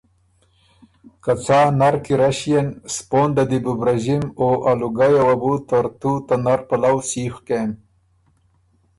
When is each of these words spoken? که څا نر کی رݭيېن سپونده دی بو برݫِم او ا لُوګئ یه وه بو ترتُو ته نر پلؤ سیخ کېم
که 1.23 1.33
څا 1.45 1.59
نر 1.79 1.95
کی 2.03 2.13
رݭيېن 2.19 2.67
سپونده 2.95 3.43
دی 3.49 3.59
بو 3.63 3.73
برݫِم 3.79 4.23
او 4.39 4.47
ا 4.69 4.71
لُوګئ 4.79 5.11
یه 5.15 5.23
وه 5.27 5.35
بو 5.41 5.51
ترتُو 5.67 6.13
ته 6.27 6.35
نر 6.45 6.59
پلؤ 6.67 6.97
سیخ 7.09 7.35
کېم 7.47 7.71